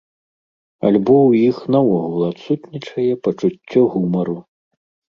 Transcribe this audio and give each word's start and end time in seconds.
Альбо 0.89 1.17
ў 1.25 1.31
іх 1.51 1.57
наогул 1.77 2.21
адсутнічае 2.31 3.09
пачуццё 3.27 3.81
гумару. 3.97 4.37